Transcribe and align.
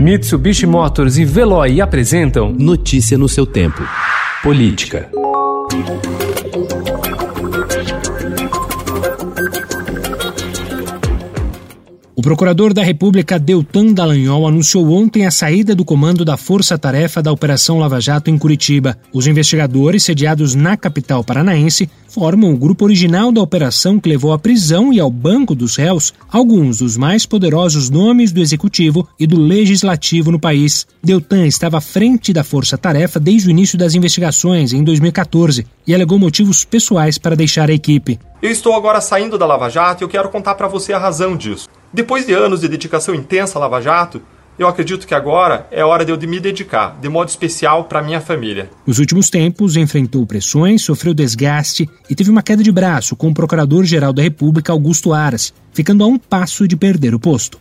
Mitsubishi 0.00 0.66
Motors 0.66 1.18
e 1.18 1.26
Veloy 1.26 1.78
apresentam 1.78 2.54
Notícia 2.58 3.18
no 3.18 3.28
seu 3.28 3.44
tempo. 3.44 3.82
Política. 4.42 5.10
O 12.20 12.22
procurador 12.22 12.74
da 12.74 12.82
República 12.82 13.38
Deltan 13.38 13.94
Dallagnol 13.94 14.46
anunciou 14.46 14.92
ontem 14.92 15.24
a 15.24 15.30
saída 15.30 15.74
do 15.74 15.86
comando 15.86 16.22
da 16.22 16.36
Força 16.36 16.76
Tarefa 16.76 17.22
da 17.22 17.32
Operação 17.32 17.78
Lava 17.78 17.98
Jato 17.98 18.28
em 18.28 18.36
Curitiba. 18.36 18.98
Os 19.10 19.26
investigadores, 19.26 20.04
sediados 20.04 20.54
na 20.54 20.76
capital 20.76 21.24
paranaense, 21.24 21.88
formam 22.06 22.52
o 22.52 22.58
grupo 22.58 22.84
original 22.84 23.32
da 23.32 23.40
operação 23.40 23.98
que 23.98 24.06
levou 24.06 24.34
à 24.34 24.38
prisão 24.38 24.92
e 24.92 25.00
ao 25.00 25.10
banco 25.10 25.54
dos 25.54 25.76
réus 25.76 26.12
alguns 26.30 26.80
dos 26.80 26.94
mais 26.94 27.24
poderosos 27.24 27.88
nomes 27.88 28.32
do 28.32 28.42
executivo 28.42 29.08
e 29.18 29.26
do 29.26 29.40
legislativo 29.40 30.30
no 30.30 30.38
país. 30.38 30.86
Deltan 31.02 31.46
estava 31.46 31.78
à 31.78 31.80
frente 31.80 32.34
da 32.34 32.44
Força 32.44 32.76
Tarefa 32.76 33.18
desde 33.18 33.48
o 33.48 33.50
início 33.50 33.78
das 33.78 33.94
investigações, 33.94 34.74
em 34.74 34.84
2014, 34.84 35.66
e 35.86 35.94
alegou 35.94 36.18
motivos 36.18 36.66
pessoais 36.66 37.16
para 37.16 37.34
deixar 37.34 37.70
a 37.70 37.72
equipe. 37.72 38.18
Eu 38.42 38.50
estou 38.50 38.74
agora 38.74 39.00
saindo 39.00 39.38
da 39.38 39.46
Lava 39.46 39.70
Jato 39.70 40.02
e 40.02 40.04
eu 40.04 40.08
quero 40.08 40.28
contar 40.28 40.54
para 40.54 40.68
você 40.68 40.92
a 40.92 40.98
razão 40.98 41.34
disso. 41.34 41.66
Depois 41.92 42.24
de 42.24 42.32
anos 42.32 42.60
de 42.60 42.68
dedicação 42.68 43.14
intensa 43.14 43.58
à 43.58 43.60
Lava 43.60 43.80
Jato, 43.80 44.22
eu 44.56 44.68
acredito 44.68 45.06
que 45.06 45.14
agora 45.14 45.66
é 45.70 45.84
hora 45.84 46.04
de 46.04 46.12
eu 46.12 46.18
me 46.28 46.38
dedicar, 46.38 46.96
de 47.00 47.08
modo 47.08 47.28
especial, 47.28 47.84
para 47.84 48.02
minha 48.02 48.20
família. 48.20 48.70
Nos 48.86 48.98
últimos 48.98 49.30
tempos, 49.30 49.74
enfrentou 49.74 50.26
pressões, 50.26 50.82
sofreu 50.82 51.14
desgaste 51.14 51.88
e 52.08 52.14
teve 52.14 52.30
uma 52.30 52.42
queda 52.42 52.62
de 52.62 52.70
braço 52.70 53.16
com 53.16 53.28
o 53.28 53.34
Procurador-Geral 53.34 54.12
da 54.12 54.22
República, 54.22 54.70
Augusto 54.70 55.12
Aras, 55.12 55.52
ficando 55.72 56.04
a 56.04 56.06
um 56.06 56.18
passo 56.18 56.68
de 56.68 56.76
perder 56.76 57.14
o 57.14 57.18
posto. 57.18 57.58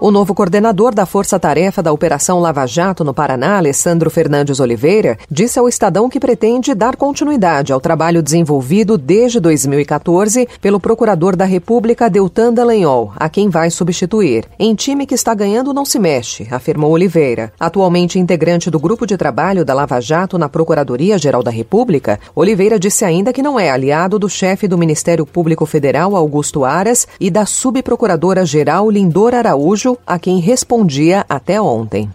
O 0.00 0.12
novo 0.12 0.32
coordenador 0.32 0.94
da 0.94 1.04
Força 1.04 1.40
Tarefa 1.40 1.82
da 1.82 1.92
Operação 1.92 2.38
Lava 2.38 2.64
Jato 2.66 3.02
no 3.02 3.12
Paraná, 3.12 3.56
Alessandro 3.56 4.08
Fernandes 4.08 4.60
Oliveira, 4.60 5.18
disse 5.28 5.58
ao 5.58 5.68
Estadão 5.68 6.08
que 6.08 6.20
pretende 6.20 6.72
dar 6.72 6.94
continuidade 6.94 7.72
ao 7.72 7.80
trabalho 7.80 8.22
desenvolvido 8.22 8.96
desde 8.96 9.40
2014 9.40 10.48
pelo 10.60 10.78
procurador 10.78 11.34
da 11.34 11.44
República, 11.44 12.08
Deltan 12.08 12.52
Dallagnol, 12.52 13.12
a 13.16 13.28
quem 13.28 13.48
vai 13.48 13.70
substituir. 13.70 14.44
Em 14.56 14.72
time 14.72 15.04
que 15.04 15.16
está 15.16 15.34
ganhando 15.34 15.74
não 15.74 15.84
se 15.84 15.98
mexe, 15.98 16.46
afirmou 16.48 16.92
Oliveira. 16.92 17.52
Atualmente 17.58 18.20
integrante 18.20 18.70
do 18.70 18.78
grupo 18.78 19.04
de 19.04 19.16
trabalho 19.16 19.64
da 19.64 19.74
Lava 19.74 20.00
Jato 20.00 20.38
na 20.38 20.48
Procuradoria-Geral 20.48 21.42
da 21.42 21.50
República, 21.50 22.20
Oliveira 22.36 22.78
disse 22.78 23.04
ainda 23.04 23.32
que 23.32 23.42
não 23.42 23.58
é 23.58 23.68
aliado 23.68 24.16
do 24.16 24.28
chefe 24.28 24.68
do 24.68 24.78
Ministério 24.78 25.26
Público 25.26 25.66
Federal, 25.66 26.14
Augusto 26.14 26.64
Aras, 26.64 27.08
e 27.18 27.32
da 27.32 27.44
subprocuradora-geral 27.44 28.88
Lindor 28.88 29.34
Araújo, 29.34 29.87
a 30.06 30.18
quem 30.18 30.40
respondia 30.40 31.24
até 31.28 31.60
ontem. 31.60 32.10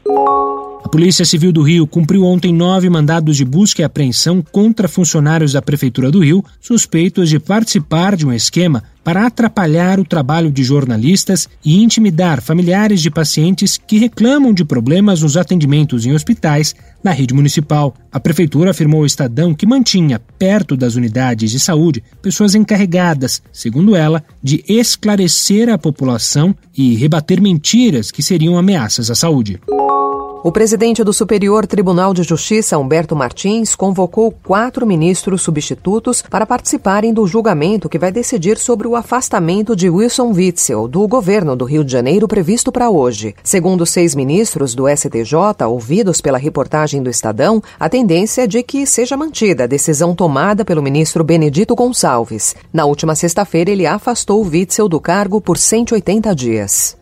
A 0.84 0.90
Polícia 0.90 1.24
Civil 1.26 1.52
do 1.52 1.62
Rio 1.62 1.88
cumpriu 1.88 2.26
ontem 2.26 2.54
nove 2.54 2.90
mandados 2.90 3.38
de 3.38 3.46
busca 3.46 3.82
e 3.82 3.86
apreensão 3.86 4.44
contra 4.52 4.88
funcionários 4.88 5.54
da 5.54 5.62
Prefeitura 5.62 6.12
do 6.12 6.20
Rio 6.20 6.44
suspeitos 6.60 7.30
de 7.30 7.40
participar 7.40 8.16
de 8.16 8.28
um 8.28 8.34
esquema 8.34 8.84
para 9.04 9.26
atrapalhar 9.26 10.00
o 10.00 10.06
trabalho 10.06 10.52
de 10.52 10.64
jornalistas 10.64 11.50
e 11.64 11.82
intimidar 11.82 12.42
familiares 12.42 13.02
de 13.02 13.10
pacientes 13.10 13.78
que 13.78 13.98
reclamam 13.98 14.54
de 14.54 14.64
problemas 14.64 15.22
nos 15.22 15.36
atendimentos 15.36 16.06
em 16.06 16.14
hospitais 16.14 16.76
na 17.04 17.12
rede 17.12 17.34
municipal. 17.34 17.94
A 18.12 18.20
prefeitura 18.20 18.72
afirmou 18.72 19.02
ao 19.02 19.06
Estadão 19.06 19.54
que 19.54 19.66
mantinha 19.66 20.22
perto 20.38 20.78
das 20.78 20.96
unidades 20.96 21.52
de 21.52 21.60
saúde 21.60 22.04
pessoas 22.22 22.56
encarregadas, 22.56 23.42
segundo 23.52 23.96
ela, 23.96 24.24
de 24.42 24.64
esclarecer 24.68 25.70
a 25.70 25.78
população 25.78 26.56
e 26.78 26.96
rebater 26.96 27.42
mentiras 27.42 28.12
que 28.12 28.22
seriam 28.22 28.58
ameaças 28.58 29.10
à 29.10 29.16
saúde. 29.16 29.60
O 30.44 30.52
presidente 30.52 31.06
do 31.06 31.14
Superior 31.14 31.66
Tribunal 31.66 32.14
de 32.14 32.22
Justiça, 32.22 32.78
Humberto 32.78 33.16
Martins, 33.16 33.78
convocou 33.78 34.30
quatro 34.30 34.86
ministros 34.86 35.42
substitutos 35.42 36.22
para 36.22 36.46
participarem 36.46 37.14
do 37.14 37.26
julgamento 37.26 37.88
que 37.88 37.98
vai 37.98 38.12
decidir 38.12 38.58
sobre 38.58 38.86
o 38.86 38.94
afastamento 38.94 39.74
de 39.74 39.90
Wilson 39.90 40.34
Witzel 40.34 40.90
do 40.90 41.08
governo 41.08 41.56
do 41.56 41.64
Rio 41.64 41.82
de 41.82 41.94
Janeiro 41.94 42.28
previsto 42.28 42.74
para 42.74 42.90
hoje. 42.90 43.34
Segundo 43.42 43.86
seis 43.86 44.14
ministros 44.14 44.76
do 44.76 44.84
STJ, 44.86 45.66
ouvidos 45.66 46.20
pela 46.20 46.38
reportagem 46.38 47.02
do 47.02 47.10
Estadão, 47.10 47.64
a 47.80 47.88
tendência 47.88 48.42
é 48.42 48.48
de 48.48 48.62
que 48.64 48.86
seja 48.86 49.16
mantida 49.16 49.64
a 49.64 49.68
decisão 49.68 50.14
tomada 50.14 50.66
pelo 50.66 50.84
ministro 50.84 51.24
Benedito 51.24 51.74
Gonçalves. 51.74 52.54
Na 52.74 52.84
última 52.84 53.16
sexta-feira, 53.16 53.72
ele 53.72 53.88
afastou 53.88 54.44
Witzel 54.44 54.90
do 54.90 55.00
cargo 55.00 55.40
por 55.40 55.58
180 55.58 56.36
dias. 56.36 57.02